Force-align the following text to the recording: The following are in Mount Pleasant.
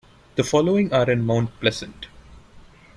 The 0.35 0.43
following 0.43 0.91
are 0.91 1.07
in 1.11 1.23
Mount 1.27 1.51
Pleasant. 1.59 2.07